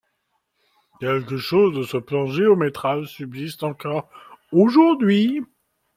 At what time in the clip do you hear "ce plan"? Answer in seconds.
1.83-2.25